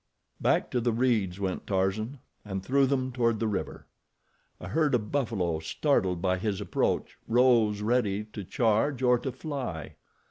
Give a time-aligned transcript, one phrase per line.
[0.41, 3.85] Back to the reeds went Tarzan, and through them toward the river.
[4.59, 9.97] A herd of buffalo, startled by his approach, rose ready to charge or to fly.